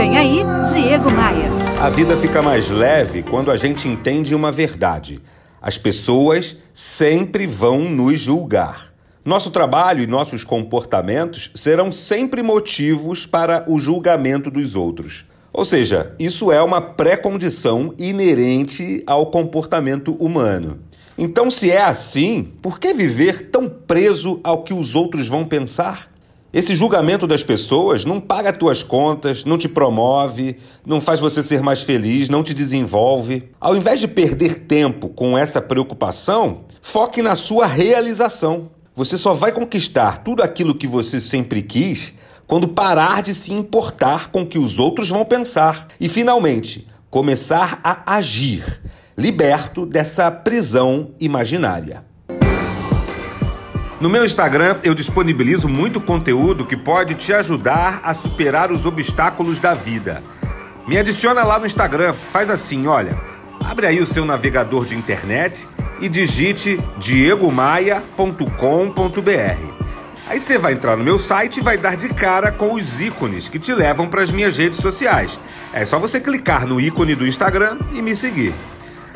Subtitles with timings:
[0.00, 0.38] Vem aí,
[0.72, 1.50] Diego Maia.
[1.78, 5.20] A vida fica mais leve quando a gente entende uma verdade.
[5.60, 8.94] As pessoas sempre vão nos julgar.
[9.22, 15.26] Nosso trabalho e nossos comportamentos serão sempre motivos para o julgamento dos outros.
[15.52, 20.78] Ou seja, isso é uma pré-condição inerente ao comportamento humano.
[21.18, 26.10] Então, se é assim, por que viver tão preso ao que os outros vão pensar?
[26.52, 31.62] Esse julgamento das pessoas não paga tuas contas, não te promove, não faz você ser
[31.62, 33.48] mais feliz, não te desenvolve.
[33.60, 38.68] Ao invés de perder tempo com essa preocupação, foque na sua realização.
[38.96, 42.14] Você só vai conquistar tudo aquilo que você sempre quis
[42.48, 47.78] quando parar de se importar com o que os outros vão pensar e, finalmente, começar
[47.84, 48.82] a agir,
[49.16, 52.09] liberto dessa prisão imaginária.
[54.00, 59.60] No meu Instagram, eu disponibilizo muito conteúdo que pode te ajudar a superar os obstáculos
[59.60, 60.22] da vida.
[60.88, 63.14] Me adiciona lá no Instagram, faz assim, olha,
[63.62, 65.68] abre aí o seu navegador de internet
[66.00, 68.40] e digite diegomaia.com.br.
[70.26, 73.50] Aí você vai entrar no meu site e vai dar de cara com os ícones
[73.50, 75.38] que te levam para as minhas redes sociais.
[75.74, 78.54] É só você clicar no ícone do Instagram e me seguir.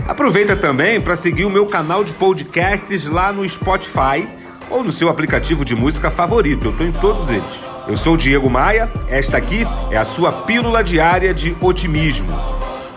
[0.06, 5.08] Aproveita também para seguir o meu canal de podcasts lá no Spotify ou no seu
[5.08, 6.66] aplicativo de música favorito.
[6.66, 7.64] Eu estou em todos eles.
[7.86, 12.32] Eu sou o Diego Maia, esta aqui é a sua pílula diária de otimismo.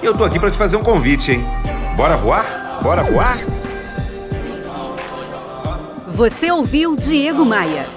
[0.02, 1.45] E eu tô aqui para te fazer um convite, hein?
[1.95, 2.80] Bora voar?
[2.82, 3.36] Bora voar?
[6.08, 7.97] Você ouviu Diego Maia.